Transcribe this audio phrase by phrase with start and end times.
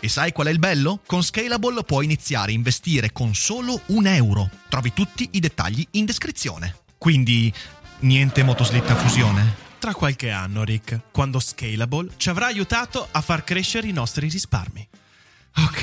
[0.00, 1.00] E sai qual è il bello?
[1.06, 4.50] Con Scalable puoi iniziare a investire con solo un euro.
[4.68, 6.76] Trovi tutti i dettagli in descrizione.
[6.98, 7.52] Quindi,
[8.00, 9.62] niente motoslitta fusione?
[9.78, 14.88] Tra qualche anno, Rick, quando Scalable ci avrà aiutato a far crescere i nostri risparmi.
[15.56, 15.82] Ok.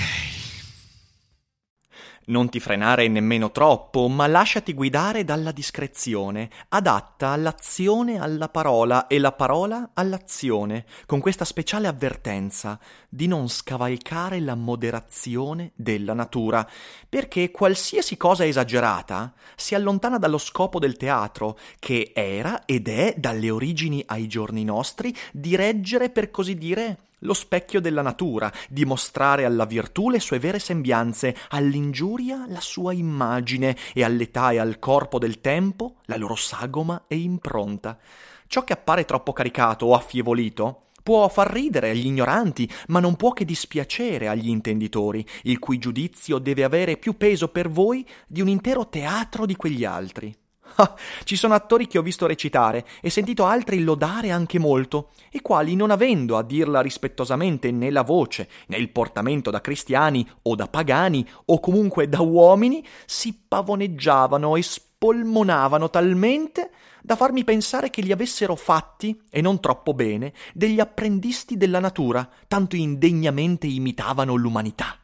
[2.23, 9.19] Non ti frenare nemmeno troppo, ma lasciati guidare dalla discrezione, adatta all'azione alla parola e
[9.19, 12.79] la parola all'azione, con questa speciale avvertenza
[13.13, 16.65] di non scavalcare la moderazione della natura,
[17.09, 23.49] perché qualsiasi cosa esagerata si allontana dallo scopo del teatro, che era ed è dalle
[23.49, 29.43] origini ai giorni nostri di reggere, per così dire, lo specchio della natura, di mostrare
[29.43, 35.19] alla virtù le sue vere sembianze, all'ingiuria la sua immagine e all'età e al corpo
[35.19, 37.99] del tempo la loro sagoma e impronta.
[38.47, 43.31] Ciò che appare troppo caricato o affievolito può far ridere agli ignoranti, ma non può
[43.31, 48.47] che dispiacere agli intenditori, il cui giudizio deve avere più peso per voi di un
[48.47, 50.35] intero teatro di quegli altri.
[50.75, 55.41] Ah, ci sono attori che ho visto recitare e sentito altri lodare anche molto, i
[55.41, 60.55] quali, non avendo a dirla rispettosamente né la voce né il portamento da cristiani o
[60.55, 64.61] da pagani o comunque da uomini, si pavoneggiavano e
[65.01, 66.69] spolmonavano talmente
[67.01, 72.29] da farmi pensare che li avessero fatti, e non troppo bene, degli apprendisti della natura,
[72.47, 74.99] tanto indegnamente imitavano l'umanità.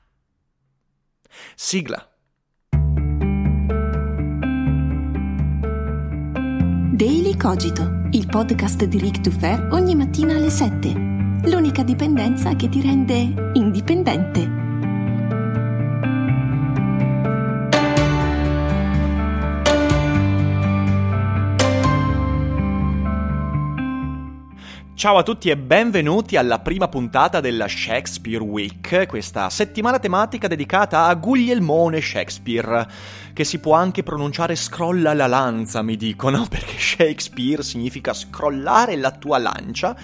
[1.56, 2.08] Sigla.
[6.92, 11.50] Daily Cogito, il podcast di Rick Dufer ogni mattina alle 7.
[11.50, 14.67] L'unica dipendenza che ti rende indipendente.
[24.98, 31.06] Ciao a tutti e benvenuti alla prima puntata della Shakespeare Week, questa settimana tematica dedicata
[31.06, 32.88] a Guglielmone Shakespeare,
[33.32, 39.12] che si può anche pronunciare scrolla la lanza, mi dicono, perché Shakespeare significa scrollare la
[39.12, 39.96] tua lancia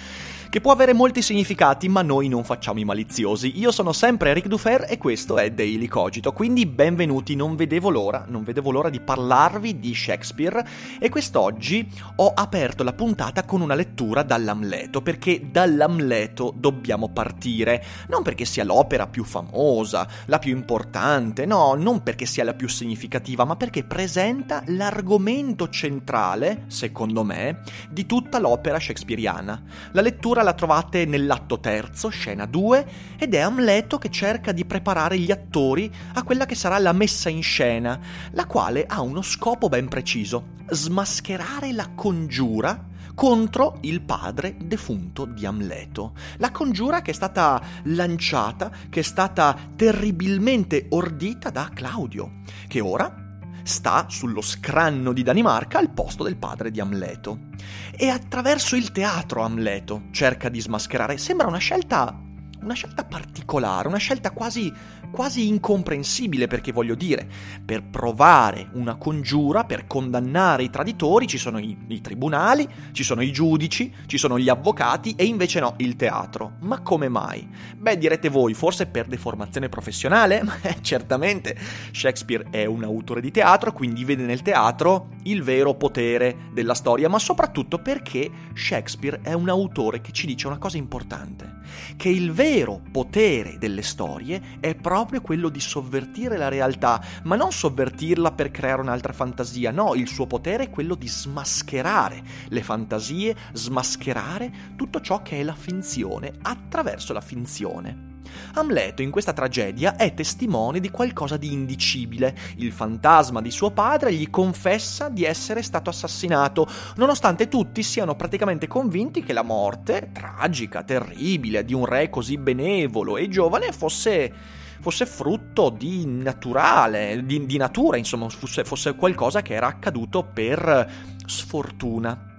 [0.53, 3.57] che può avere molti significati, ma noi non facciamo i maliziosi.
[3.57, 8.25] Io sono sempre Eric Dufer e questo è Daily Cogito, quindi benvenuti, non vedevo l'ora,
[8.27, 10.63] non vedevo l'ora di parlarvi di Shakespeare
[10.99, 18.21] e quest'oggi ho aperto la puntata con una lettura dall'Amleto, perché dall'Amleto dobbiamo partire, non
[18.21, 23.43] perché sia l'opera più famosa, la più importante, no, non perché sia la più significativa,
[23.43, 29.59] ma perché presenta l'argomento centrale, secondo me, di tutta l'opera shakespeariana.
[29.93, 32.87] La lettura la trovate nell'atto terzo, scena 2,
[33.17, 37.29] ed è Amleto che cerca di preparare gli attori a quella che sarà la messa
[37.29, 37.99] in scena,
[38.31, 45.45] la quale ha uno scopo ben preciso, smascherare la congiura contro il padre defunto di
[45.45, 46.13] Amleto.
[46.37, 53.22] La congiura che è stata lanciata, che è stata terribilmente ordita da Claudio, che ora
[53.63, 57.49] sta sullo scranno di Danimarca al posto del padre di Amleto.
[57.95, 61.17] E attraverso il teatro Amleto cerca di smascherare.
[61.17, 62.31] Sembra una scelta
[62.63, 64.71] una scelta particolare, una scelta quasi
[65.13, 67.29] quasi incomprensibile perché voglio dire,
[67.63, 73.21] per provare una congiura, per condannare i traditori ci sono i, i, tribunali, ci sono
[73.21, 76.53] i giudici, ci sono gli avvocati e invece no, il teatro.
[76.61, 77.47] Ma come mai?
[77.77, 80.41] Beh, direte voi, forse per deformazione professionale?
[80.63, 81.57] Eh, certamente,
[81.91, 87.09] Shakespeare è un autore di teatro, quindi vede nel teatro il vero potere della storia,
[87.09, 91.59] ma soprattutto perché Shakespeare è un autore che ci dice una cosa importante,
[91.95, 97.51] che il vero potere delle storie è proprio quello di sovvertire la realtà, ma non
[97.51, 103.35] sovvertirla per creare un'altra fantasia, no, il suo potere è quello di smascherare le fantasie,
[103.53, 108.12] smascherare tutto ciò che è la finzione attraverso la finzione.
[108.53, 112.35] Amleto in questa tragedia è testimone di qualcosa di indicibile.
[112.57, 118.67] Il fantasma di suo padre gli confessa di essere stato assassinato, nonostante tutti siano praticamente
[118.67, 125.05] convinti che la morte, tragica, terribile, di un re così benevolo e giovane fosse fosse
[125.05, 130.91] frutto di naturale, di, di natura, insomma, fosse, fosse qualcosa che era accaduto per
[131.25, 132.32] sfortuna.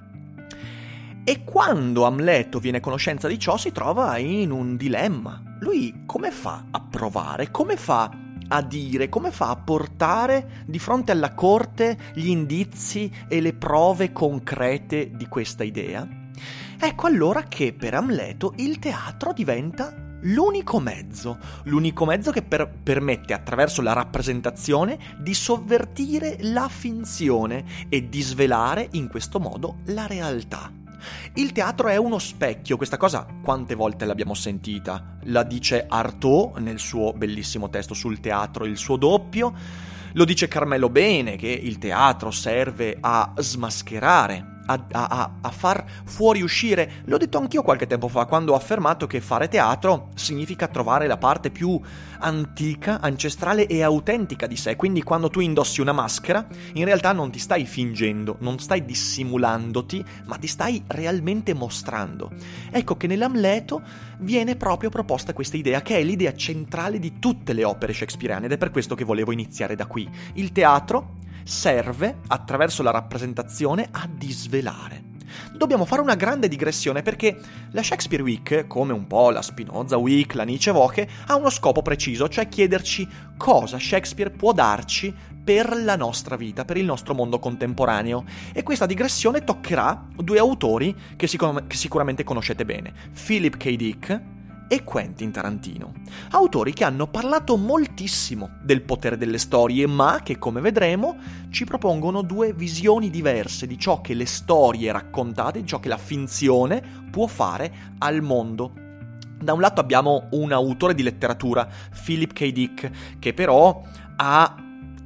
[1.26, 5.42] E quando Amleto viene a conoscenza di ciò si trova in un dilemma.
[5.60, 7.50] Lui come fa a provare?
[7.50, 8.10] Come fa
[8.46, 14.12] a dire, come fa a portare di fronte alla corte gli indizi e le prove
[14.12, 16.06] concrete di questa idea?
[16.78, 19.94] Ecco allora che per Amleto il teatro diventa
[20.24, 28.10] l'unico mezzo, l'unico mezzo che per- permette attraverso la rappresentazione di sovvertire la finzione e
[28.10, 30.82] di svelare in questo modo la realtà.
[31.34, 35.16] Il teatro è uno specchio, questa cosa quante volte l'abbiamo sentita?
[35.24, 39.52] La dice Artaud nel suo bellissimo testo sul teatro, il suo doppio,
[40.12, 47.02] lo dice Carmelo Bene che il teatro serve a smascherare a, a, a, far fuoriuscire.
[47.04, 51.16] L'ho detto anch'io qualche tempo fa, quando ho affermato che fare teatro significa trovare la
[51.16, 51.80] parte più
[52.18, 54.76] antica, ancestrale e autentica di sé.
[54.76, 60.04] Quindi quando tu indossi una maschera, in realtà non ti stai fingendo, non stai dissimulandoti,
[60.26, 62.30] ma ti stai realmente mostrando.
[62.70, 63.82] Ecco che nell'Amleto
[64.18, 68.52] viene proprio proposta questa idea, che è l'idea centrale di tutte le opere shakespeariane, ed
[68.52, 70.08] è per questo che volevo iniziare da qui.
[70.34, 75.12] Il teatro serve, attraverso la rappresentazione, a disvelare.
[75.52, 77.36] Dobbiamo fare una grande digressione perché
[77.70, 81.82] la Shakespeare Week, come un po' la Spinoza Week, la Nietzsche Woche, ha uno scopo
[81.82, 83.06] preciso, cioè chiederci
[83.36, 85.14] cosa Shakespeare può darci
[85.44, 88.24] per la nostra vita, per il nostro mondo contemporaneo.
[88.52, 93.74] E questa digressione toccherà due autori che, sicur- che sicuramente conoscete bene, Philip K.
[93.76, 94.22] Dick
[94.68, 95.92] e Quentin Tarantino.
[96.30, 101.16] Autori che hanno parlato moltissimo del potere delle storie, ma che, come vedremo,
[101.50, 105.98] ci propongono due visioni diverse di ciò che le storie raccontate, di ciò che la
[105.98, 108.72] finzione può fare al mondo.
[109.38, 111.68] Da un lato abbiamo un autore di letteratura,
[112.04, 112.50] Philip K.
[112.50, 113.82] Dick, che però
[114.16, 114.56] ha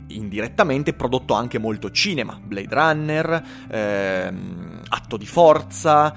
[0.08, 6.14] indirettamente prodotto anche molto cinema, Blade Runner, ehm, Atto di Forza,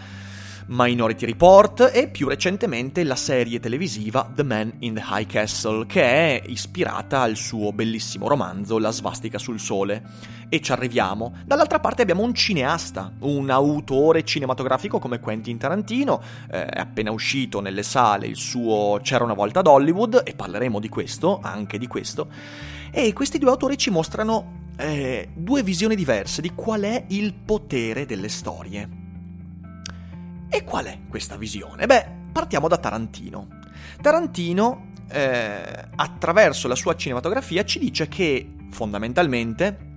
[0.73, 6.01] Minority Report e più recentemente la serie televisiva The Man in the High Castle, che
[6.01, 10.01] è ispirata al suo bellissimo romanzo La svastica sul sole.
[10.47, 11.35] E ci arriviamo.
[11.45, 17.59] Dall'altra parte abbiamo un cineasta, un autore cinematografico come Quentin Tarantino, eh, è appena uscito
[17.59, 21.87] nelle sale il suo C'era una volta ad Hollywood e parleremo di questo, anche di
[21.87, 22.29] questo.
[22.91, 28.05] E questi due autori ci mostrano eh, due visioni diverse di qual è il potere
[28.05, 29.00] delle storie.
[30.53, 31.85] E qual è questa visione?
[31.85, 33.47] Beh, partiamo da Tarantino.
[34.01, 39.93] Tarantino, eh, attraverso la sua cinematografia, ci dice che fondamentalmente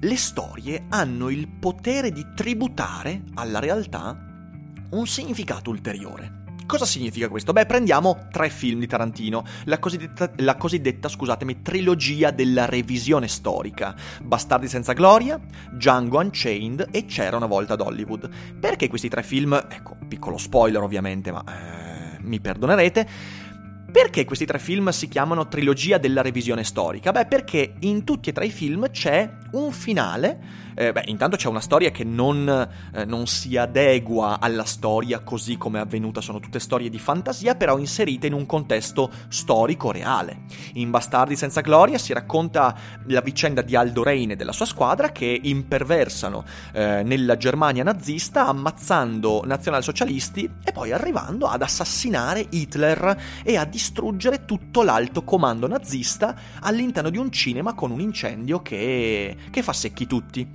[0.00, 4.18] le storie hanno il potere di tributare alla realtà
[4.92, 6.43] un significato ulteriore.
[6.66, 7.52] Cosa significa questo?
[7.52, 13.94] Beh, prendiamo tre film di Tarantino, la cosiddetta, la cosiddetta, scusatemi, trilogia della revisione storica,
[14.22, 15.38] Bastardi senza gloria,
[15.70, 18.30] Django Unchained e C'era una volta ad Hollywood.
[18.58, 23.08] Perché questi tre film, ecco, piccolo spoiler ovviamente, ma eh, mi perdonerete,
[23.92, 27.12] perché questi tre film si chiamano trilogia della revisione storica?
[27.12, 31.48] Beh, perché in tutti e tre i film c'è un finale eh, beh, intanto c'è
[31.48, 36.40] una storia che non, eh, non, si adegua alla storia così come è avvenuta, sono
[36.40, 40.42] tutte storie di fantasia, però inserite in un contesto storico reale.
[40.74, 45.12] In Bastardi senza gloria si racconta la vicenda di Aldo Reine e della sua squadra
[45.12, 53.56] che imperversano eh, nella Germania nazista ammazzando nazionalsocialisti e poi arrivando ad assassinare Hitler e
[53.56, 59.62] a distruggere tutto l'alto comando nazista all'interno di un cinema con un incendio che, che
[59.62, 60.46] fa secchi tutti.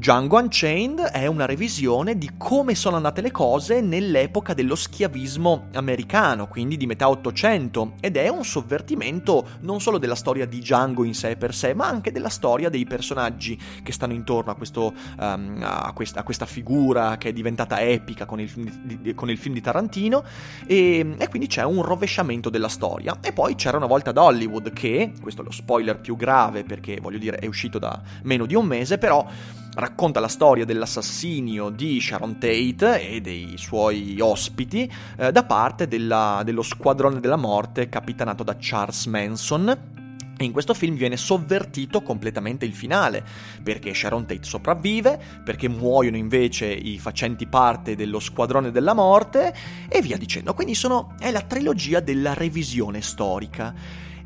[0.00, 6.48] Django Unchained è una revisione di come sono andate le cose nell'epoca dello schiavismo americano,
[6.48, 11.12] quindi di metà Ottocento, ed è un sovvertimento non solo della storia di Django in
[11.12, 15.58] sé per sé, ma anche della storia dei personaggi che stanno intorno a, questo, um,
[15.60, 19.36] a, questa, a questa, figura che è diventata epica con il film di, con il
[19.36, 20.24] film di Tarantino,
[20.66, 23.18] e, e quindi c'è un rovesciamento della storia.
[23.20, 26.98] E poi c'era una volta da Hollywood che, questo è lo spoiler più grave perché
[27.02, 29.28] voglio dire è uscito da meno di un mese, però
[29.74, 36.42] racconta la storia dell'assassinio di Sharon Tate e dei suoi ospiti eh, da parte della,
[36.44, 39.98] dello squadrone della morte capitanato da Charles Manson
[40.44, 43.22] in questo film viene sovvertito completamente il finale,
[43.62, 49.54] perché Sharon Tate sopravvive, perché muoiono invece i facenti parte dello squadrone della morte
[49.88, 50.54] e via dicendo.
[50.54, 53.74] Quindi sono, è la trilogia della revisione storica.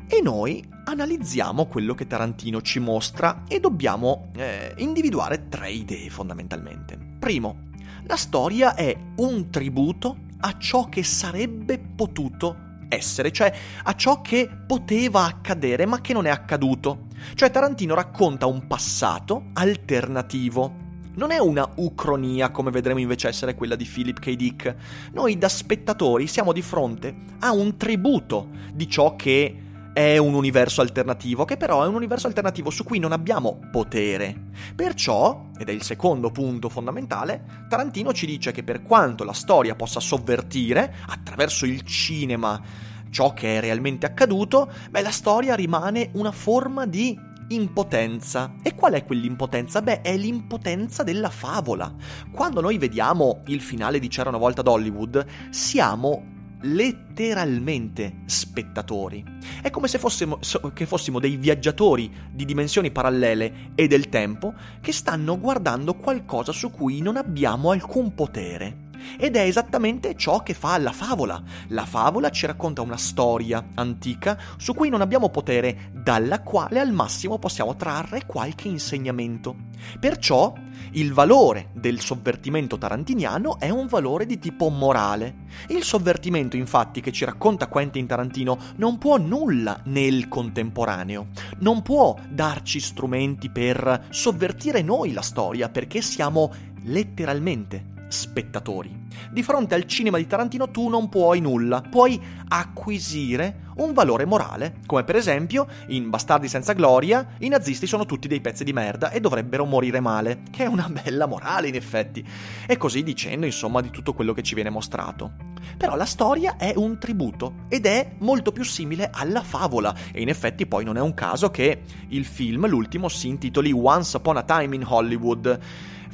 [0.07, 6.97] E noi analizziamo quello che Tarantino ci mostra e dobbiamo eh, individuare tre idee fondamentalmente.
[7.17, 7.69] Primo,
[8.03, 12.55] la storia è un tributo a ciò che sarebbe potuto
[12.87, 13.51] essere, cioè
[13.83, 17.07] a ciò che poteva accadere ma che non è accaduto.
[17.33, 20.83] Cioè Tarantino racconta un passato alternativo.
[21.15, 24.35] Non è una ucronia come vedremo invece essere quella di Philip K.
[24.35, 24.75] Dick.
[25.13, 29.61] Noi da spettatori siamo di fronte a un tributo di ciò che
[29.95, 34.35] è un universo alternativo, che però è un universo alternativo su cui non abbiamo potere.
[34.75, 39.73] Perciò, ed è il secondo punto fondamentale, Tarantino ci dice che per quanto la storia
[39.73, 42.61] possa sovvertire, attraverso il cinema,
[43.09, 48.55] ciò che è realmente accaduto, beh, la storia rimane una forma di impotenza.
[48.63, 49.81] E qual è quell'impotenza?
[49.81, 51.89] Beh, è l'impotenza della favola.
[52.33, 59.23] Quando noi vediamo il finale di C'era una volta ad Hollywood, siamo letteralmente spettatori.
[59.61, 64.91] È come se fossimo, so, fossimo, dei viaggiatori di dimensioni parallele e del tempo che
[64.91, 68.84] stanno guardando qualcosa su cui non abbiamo alcun potere.
[69.17, 71.41] Ed è esattamente ciò che fa la favola.
[71.69, 76.91] La favola ci racconta una storia antica su cui non abbiamo potere, dalla quale al
[76.91, 79.55] massimo possiamo trarre qualche insegnamento.
[79.99, 80.53] Perciò
[80.91, 85.43] il valore del sovvertimento tarantiniano è un valore di tipo morale.
[85.67, 91.27] Il sovvertimento, infatti, che ci racconta Quentin Tarantino non può nulla nel contemporaneo,
[91.59, 96.51] non può darci strumenti per sovvertire noi la storia perché siamo
[96.83, 99.03] letteralmente spettatori.
[99.31, 104.75] Di fronte al cinema di Tarantino tu non puoi nulla, puoi acquisire un valore morale,
[104.85, 109.09] come per esempio in Bastardi senza gloria i nazisti sono tutti dei pezzi di merda
[109.09, 112.25] e dovrebbero morire male, che è una bella morale in effetti,
[112.67, 115.33] e così dicendo insomma di tutto quello che ci viene mostrato.
[115.77, 120.29] Però la storia è un tributo ed è molto più simile alla favola e in
[120.29, 124.43] effetti poi non è un caso che il film, l'ultimo, si intitoli Once Upon a
[124.43, 125.59] Time in Hollywood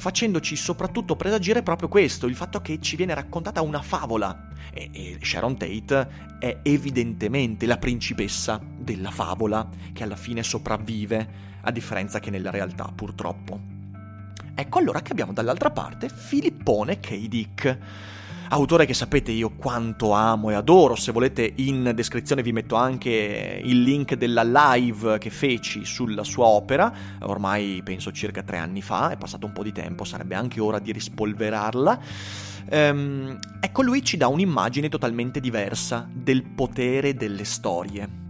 [0.02, 4.48] facendoci soprattutto presagire proprio questo, il fatto che ci viene raccontata una favola.
[4.72, 11.70] E, e Sharon Tate è evidentemente la principessa della favola, che alla fine sopravvive, a
[11.70, 13.60] differenza che nella realtà, purtroppo.
[14.54, 17.16] Ecco allora che abbiamo dall'altra parte Filippone K.
[17.28, 17.78] Dick
[18.52, 20.94] autore che sapete io quanto amo e adoro.
[20.94, 26.44] Se volete in descrizione vi metto anche il link della live che feci sulla sua
[26.46, 30.60] opera, ormai penso circa tre anni fa, è passato un po' di tempo, sarebbe anche
[30.60, 32.00] ora di rispolverarla.
[32.68, 38.20] Ehm, ecco, lui ci dà un'immagine totalmente diversa del potere delle storie.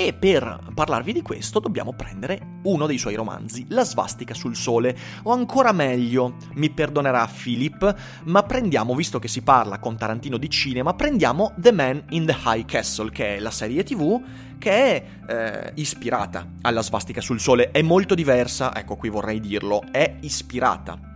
[0.00, 4.96] E per parlarvi di questo dobbiamo prendere uno dei suoi romanzi, La svastica sul sole,
[5.24, 10.48] o ancora meglio, mi perdonerà Philip, ma prendiamo, visto che si parla con Tarantino di
[10.48, 14.22] cinema, prendiamo The Man in the High Castle, che è la serie tv
[14.56, 19.82] che è eh, ispirata alla svastica sul sole, è molto diversa, ecco qui vorrei dirlo,
[19.90, 21.09] è ispirata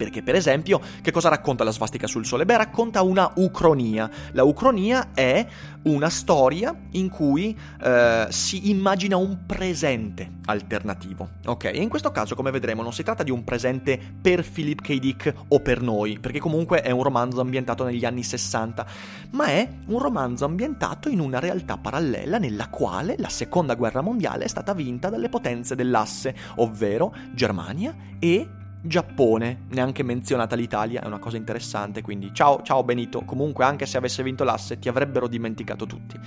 [0.00, 2.46] perché, per esempio, che cosa racconta la svastica sul sole?
[2.46, 4.08] Beh, racconta una ucronia.
[4.32, 5.46] La ucronia è
[5.82, 11.28] una storia in cui eh, si immagina un presente alternativo.
[11.44, 11.64] Ok?
[11.64, 14.98] E in questo caso, come vedremo, non si tratta di un presente per Philip K.
[14.98, 18.86] Dick o per noi, perché comunque è un romanzo ambientato negli anni 60,
[19.32, 24.44] ma è un romanzo ambientato in una realtà parallela nella quale la seconda guerra mondiale
[24.44, 28.48] è stata vinta dalle potenze dell'asse, ovvero Germania e
[28.82, 33.98] Giappone, neanche menzionata l'Italia, è una cosa interessante, quindi ciao, ciao Benito, comunque anche se
[33.98, 36.18] avesse vinto l'asse ti avrebbero dimenticato tutti.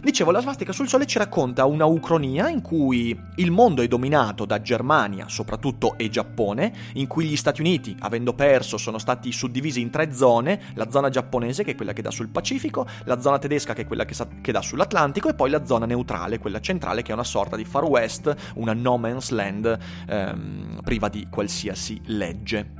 [0.00, 4.46] Dicevo, la svastica sul sole ci racconta una ucronia in cui il mondo è dominato
[4.46, 9.82] da Germania, soprattutto, e Giappone, in cui gli Stati Uniti, avendo perso, sono stati suddivisi
[9.82, 13.38] in tre zone, la zona giapponese che è quella che dà sul Pacifico, la zona
[13.38, 16.60] tedesca che è quella che, sa- che dà sull'Atlantico e poi la zona neutrale, quella
[16.60, 19.78] centrale che è una sorta di Far West, una no man's land
[20.08, 22.78] ehm, priva di qualsiasi si legge.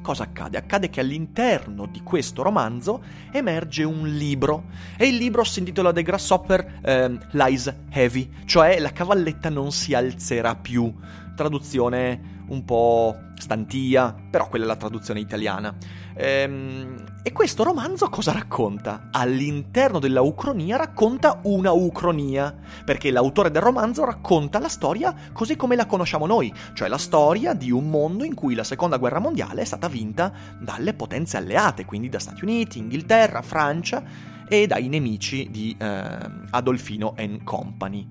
[0.00, 0.58] Cosa accade?
[0.58, 6.02] Accade che all'interno di questo romanzo emerge un libro e il libro si intitola The
[6.02, 10.92] Grasshopper eh, Lies Heavy, cioè la cavalletta non si alzerà più.
[11.34, 15.74] Traduzione un po' stantia, però quella è la traduzione italiana.
[16.16, 19.08] Ehm, e questo romanzo cosa racconta?
[19.10, 25.76] All'interno della ucronia racconta una ucronia, perché l'autore del romanzo racconta la storia così come
[25.76, 29.62] la conosciamo noi, cioè la storia di un mondo in cui la seconda guerra mondiale
[29.62, 34.02] è stata vinta dalle potenze alleate, quindi da Stati Uniti, Inghilterra, Francia
[34.46, 36.18] e dai nemici di eh,
[36.50, 38.06] Adolfino and Company.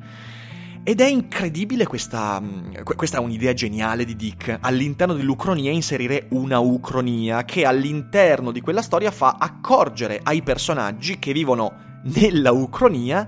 [0.86, 2.42] Ed è incredibile questa.
[2.42, 4.58] mm, Questa è un'idea geniale di Dick.
[4.60, 11.32] All'interno dell'ucronia inserire una ucronia che all'interno di quella storia fa accorgere ai personaggi che
[11.32, 13.26] vivono nella ucronia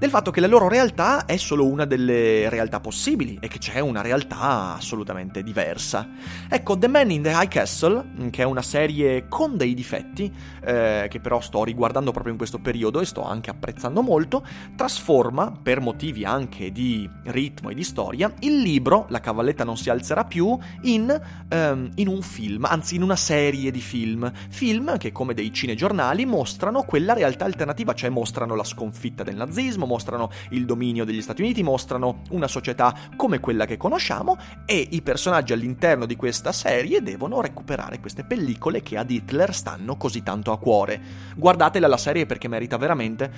[0.00, 3.80] del fatto che la loro realtà è solo una delle realtà possibili e che c'è
[3.80, 6.08] una realtà assolutamente diversa.
[6.48, 10.32] Ecco, The Man in the High Castle, che è una serie con dei difetti,
[10.64, 14.42] eh, che però sto riguardando proprio in questo periodo e sto anche apprezzando molto,
[14.74, 19.90] trasforma, per motivi anche di ritmo e di storia, il libro La cavalletta non si
[19.90, 21.14] alzerà più in,
[21.46, 24.32] ehm, in un film, anzi in una serie di film.
[24.48, 29.88] Film che, come dei cinegiornali, mostrano quella realtà alternativa, cioè mostrano la sconfitta del nazismo,
[29.90, 35.02] mostrano il dominio degli Stati Uniti, mostrano una società come quella che conosciamo e i
[35.02, 40.52] personaggi all'interno di questa serie devono recuperare queste pellicole che ad Hitler stanno così tanto
[40.52, 41.00] a cuore.
[41.34, 43.30] Guardatela la serie perché merita veramente.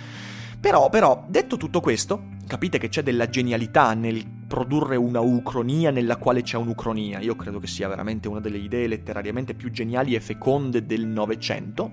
[0.60, 6.16] Però, però, detto tutto questo, capite che c'è della genialità nel produrre una ucronia nella
[6.16, 7.18] quale c'è un'ucronia.
[7.20, 11.90] Io credo che sia veramente una delle idee letterariamente più geniali e feconde del Novecento.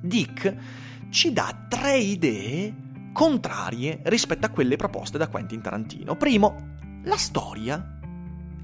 [0.00, 0.56] Dick
[1.10, 2.83] ci dà tre idee
[3.14, 6.16] contrarie rispetto a quelle proposte da Quentin Tarantino.
[6.16, 8.00] Primo, la storia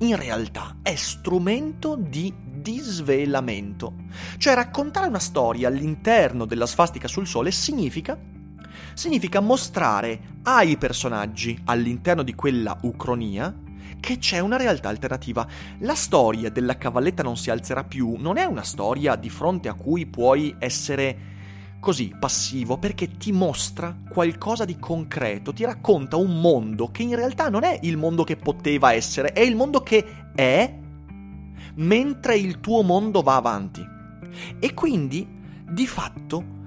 [0.01, 3.95] in realtà è strumento di disvelamento.
[4.39, 8.19] Cioè raccontare una storia all'interno della svastica sul sole significa
[8.95, 13.55] significa mostrare ai personaggi all'interno di quella ucronia
[14.01, 15.47] che c'è una realtà alternativa.
[15.79, 19.75] La storia della cavalletta non si alzerà più non è una storia di fronte a
[19.75, 21.39] cui puoi essere
[21.81, 27.49] così passivo perché ti mostra qualcosa di concreto, ti racconta un mondo che in realtà
[27.49, 30.79] non è il mondo che poteva essere, è il mondo che è
[31.77, 33.85] mentre il tuo mondo va avanti.
[34.59, 35.27] E quindi,
[35.69, 36.59] di fatto,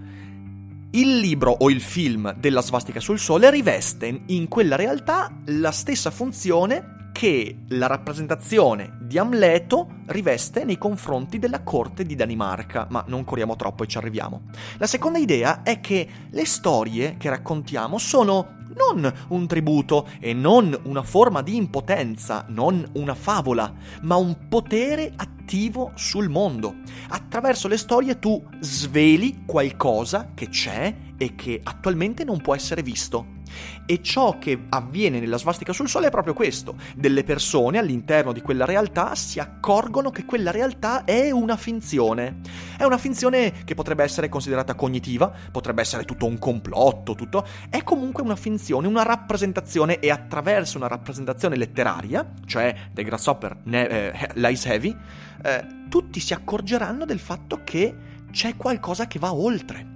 [0.91, 6.11] il libro o il film della svastica sul sole riveste in quella realtà la stessa
[6.11, 13.23] funzione che la rappresentazione di Amleto riveste nei confronti della corte di Danimarca, ma non
[13.23, 14.41] corriamo troppo e ci arriviamo.
[14.77, 20.77] La seconda idea è che le storie che raccontiamo sono non un tributo e non
[20.83, 26.75] una forma di impotenza, non una favola, ma un potere attivo sul mondo.
[27.09, 33.41] Attraverso le storie tu sveli qualcosa che c'è e che attualmente non può essere visto.
[33.85, 36.75] E ciò che avviene nella svastica sul sole è proprio questo.
[36.95, 42.41] Delle persone all'interno di quella realtà si accorgono che quella realtà è una finzione.
[42.77, 47.45] È una finzione che potrebbe essere considerata cognitiva, potrebbe essere tutto un complotto, tutto...
[47.69, 53.87] È comunque una finzione, una rappresentazione e attraverso una rappresentazione letteraria, cioè The Grasshopper ne-
[53.87, 54.95] eh, Lies Heavy,
[55.43, 57.95] eh, tutti si accorgeranno del fatto che
[58.31, 59.92] c'è qualcosa che va oltre.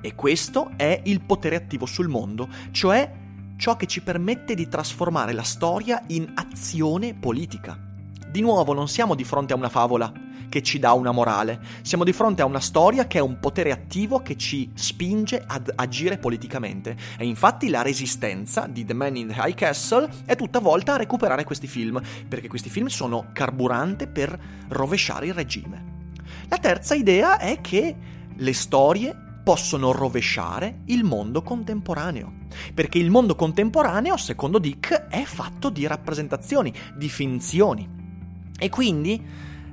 [0.00, 3.10] E questo è il potere attivo sul mondo, cioè
[3.56, 7.78] ciò che ci permette di trasformare la storia in azione politica.
[8.30, 10.12] Di nuovo, non siamo di fronte a una favola
[10.48, 13.70] che ci dà una morale, siamo di fronte a una storia che è un potere
[13.70, 16.96] attivo che ci spinge ad agire politicamente.
[17.18, 20.96] E infatti la resistenza di The Man in the High Castle è tutta volta a
[20.96, 25.96] recuperare questi film, perché questi film sono carburante per rovesciare il regime.
[26.48, 27.96] La terza idea è che
[28.34, 32.34] le storie possono rovesciare il mondo contemporaneo.
[32.74, 37.88] Perché il mondo contemporaneo, secondo Dick, è fatto di rappresentazioni, di finzioni.
[38.58, 39.18] E quindi,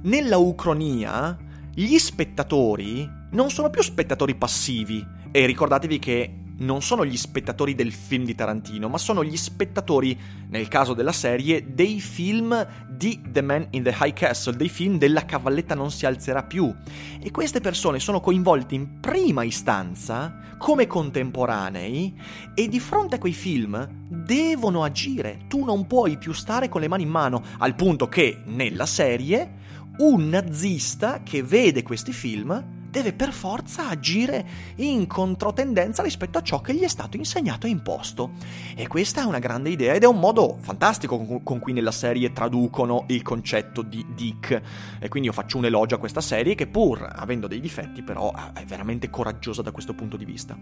[0.04, 1.38] nella ucronia,
[1.74, 5.06] gli spettatori non sono più spettatori passivi.
[5.30, 10.18] E ricordatevi che non sono gli spettatori del film di Tarantino, ma sono gli spettatori,
[10.50, 14.98] nel caso della serie, dei film di The Man in the High Castle, dei film
[14.98, 16.74] della cavalletta non si alzerà più.
[17.22, 22.18] E queste persone sono coinvolte in prima istanza come contemporanei
[22.54, 25.42] e di fronte a quei film devono agire.
[25.48, 29.64] Tu non puoi più stare con le mani in mano, al punto che nella serie
[29.98, 36.62] un nazista che vede questi film deve per forza agire in controtendenza rispetto a ciò
[36.62, 38.32] che gli è stato insegnato e imposto.
[38.74, 42.32] E questa è una grande idea ed è un modo fantastico con, cui nella serie
[42.32, 44.62] traducono il concetto di Dick.
[45.00, 48.32] E quindi io faccio un elogio a questa serie che pur avendo dei difetti però
[48.54, 50.58] è veramente coraggiosa da questo punto di vista.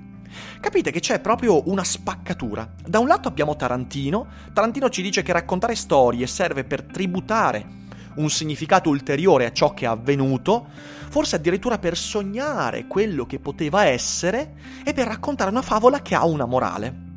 [0.60, 2.68] Capite che c'è proprio una spaccatura.
[2.84, 7.82] Da un lato abbiamo Tarantino, Tarantino ci dice che raccontare storie serve per tributare
[8.16, 10.68] un significato ulteriore a ciò che è avvenuto,
[11.10, 16.26] forse addirittura per sognare quello che poteva essere e per raccontare una favola che ha
[16.26, 17.12] una morale.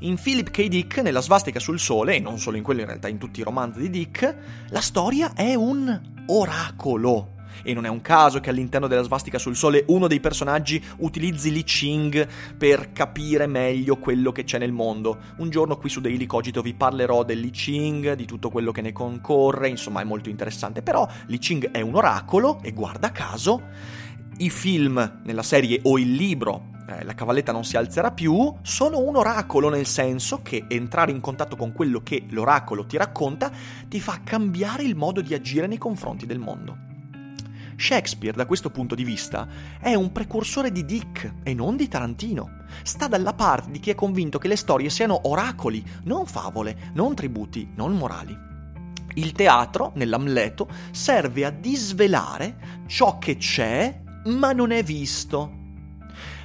[0.00, 0.68] In Philip K.
[0.68, 3.42] Dick, nella svastica sul sole, e non solo in quello in realtà in tutti i
[3.44, 4.36] romanzi di Dick,
[4.68, 7.36] la storia è un oracolo.
[7.62, 11.50] E non è un caso che all'interno della svastica sul sole uno dei personaggi utilizzi
[11.52, 15.18] Li Ching per capire meglio quello che c'è nel mondo.
[15.38, 18.82] Un giorno qui su Daily Cogito vi parlerò del Li Ching, di tutto quello che
[18.82, 20.82] ne concorre, insomma è molto interessante.
[20.82, 23.62] Però Li Ching è un oracolo e guarda caso
[24.38, 28.98] i film nella serie o il libro eh, La cavalletta non si alzerà più sono
[28.98, 33.50] un oracolo nel senso che entrare in contatto con quello che l'oracolo ti racconta
[33.86, 36.87] ti fa cambiare il modo di agire nei confronti del mondo.
[37.78, 39.46] Shakespeare, da questo punto di vista,
[39.78, 42.64] è un precursore di Dick e non di Tarantino.
[42.82, 47.14] Sta dalla parte di chi è convinto che le storie siano oracoli, non favole, non
[47.14, 48.36] tributi, non morali.
[49.14, 55.52] Il teatro, nell'Amleto, serve a disvelare ciò che c'è ma non è visto.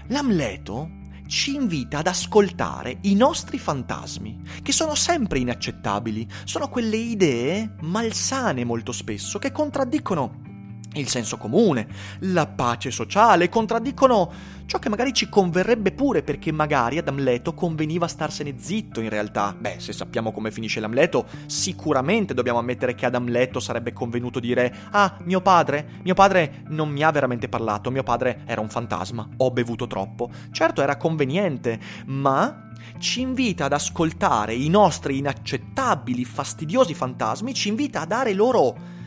[0.08, 7.74] L'Amleto ci invita ad ascoltare i nostri fantasmi, che sono sempre inaccettabili, sono quelle idee
[7.82, 10.52] malsane molto spesso che contraddicono
[10.94, 11.88] il senso comune,
[12.20, 14.32] la pace sociale, contraddicono
[14.66, 19.56] ciò che magari ci converrebbe pure perché magari ad Amleto conveniva starsene zitto in realtà.
[19.58, 24.74] Beh, se sappiamo come finisce l'Amleto, sicuramente dobbiamo ammettere che ad Amleto sarebbe convenuto dire
[24.92, 29.28] «Ah, mio padre, mio padre non mi ha veramente parlato, mio padre era un fantasma,
[29.38, 30.32] ho bevuto troppo».
[30.52, 38.02] Certo era conveniente, ma ci invita ad ascoltare i nostri inaccettabili, fastidiosi fantasmi, ci invita
[38.02, 39.02] a dare loro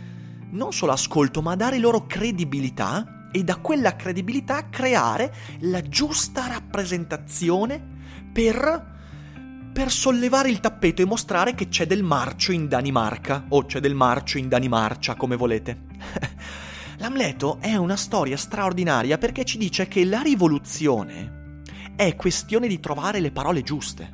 [0.57, 7.95] non solo ascolto, ma dare loro credibilità e da quella credibilità creare la giusta rappresentazione
[8.33, 8.95] per
[9.77, 13.95] per sollevare il tappeto e mostrare che c'è del marcio in Danimarca, o c'è del
[13.95, 15.83] marcio in Danimarcia, come volete.
[16.97, 21.61] L'Amleto è una storia straordinaria perché ci dice che la rivoluzione
[21.95, 24.11] è questione di trovare le parole giuste.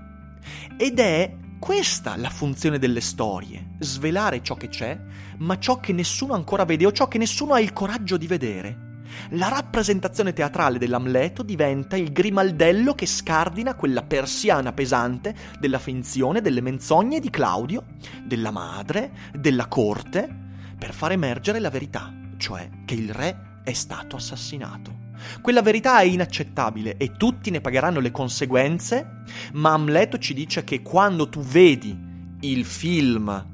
[0.77, 4.99] Ed è questa la funzione delle storie, svelare ciò che c'è,
[5.39, 9.05] ma ciò che nessuno ancora vede o ciò che nessuno ha il coraggio di vedere.
[9.31, 16.63] La rappresentazione teatrale dell'Amleto diventa il grimaldello che scardina quella persiana pesante della finzione, delle
[16.63, 17.85] menzogne di Claudio,
[18.25, 20.29] della madre, della corte,
[20.77, 25.02] per far emergere la verità, cioè che il re è stato assassinato.
[25.41, 30.83] Quella verità è inaccettabile e tutti ne pagheranno le conseguenze, ma Amleto ci dice che
[30.83, 33.51] quando tu vedi il film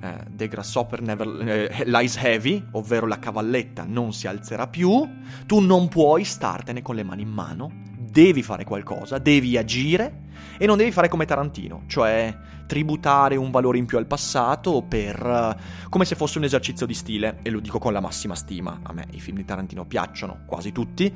[0.00, 5.08] eh, The Grasshopper Never eh, Lies Heavy, ovvero la cavalletta non si alzerà più,
[5.46, 7.72] tu non puoi startene con le mani in mano,
[8.14, 10.22] devi fare qualcosa, devi agire
[10.56, 12.32] e non devi fare come Tarantino, cioè
[12.64, 16.94] tributare un valore in più al passato per uh, come se fosse un esercizio di
[16.94, 18.78] stile e lo dico con la massima stima.
[18.84, 21.12] A me i film di Tarantino piacciono, quasi tutti.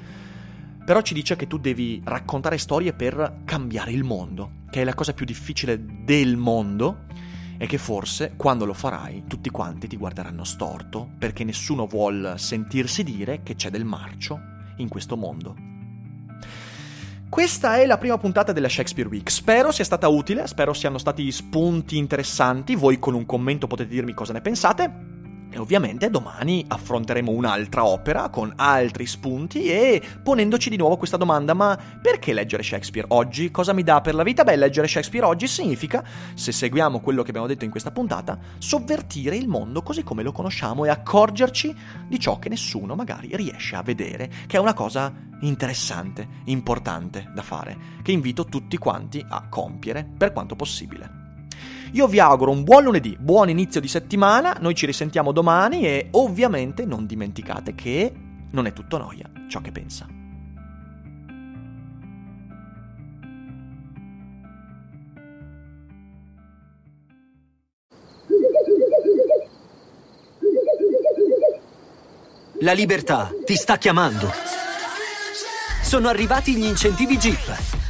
[0.85, 4.95] Però ci dice che tu devi raccontare storie per cambiare il mondo, che è la
[4.95, 7.05] cosa più difficile del mondo
[7.59, 13.05] e che forse quando lo farai tutti quanti ti guarderanno storto perché nessuno vuol sentirsi
[13.05, 14.41] dire che c'è del marcio
[14.79, 15.78] in questo mondo.
[17.29, 19.31] Questa è la prima puntata della Shakespeare Week.
[19.31, 22.75] Spero sia stata utile, spero siano stati spunti interessanti.
[22.75, 25.18] Voi con un commento potete dirmi cosa ne pensate.
[25.51, 31.55] E ovviamente domani affronteremo un'altra opera con altri spunti e ponendoci di nuovo questa domanda,
[31.55, 33.51] ma perché leggere Shakespeare oggi?
[33.51, 34.45] Cosa mi dà per la vita?
[34.45, 39.37] Beh, leggere Shakespeare oggi significa, se seguiamo quello che abbiamo detto in questa puntata, sovvertire
[39.37, 41.75] il mondo così come lo conosciamo e accorgerci
[42.07, 47.43] di ciò che nessuno magari riesce a vedere, che è una cosa interessante, importante da
[47.43, 51.28] fare, che invito tutti quanti a compiere per quanto possibile.
[51.93, 56.09] Io vi auguro un buon lunedì, buon inizio di settimana, noi ci risentiamo domani e
[56.13, 58.13] ovviamente non dimenticate che
[58.51, 60.07] non è tutto noia ciò che pensa.
[72.61, 74.33] La libertà ti sta chiamando.
[75.81, 77.78] Sono arrivati gli incentivi Jeep.